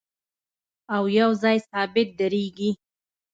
او 0.95 1.03
یو 1.19 1.29
ځای 1.43 1.57
ثابت 1.69 2.07
درېږي 2.19 2.71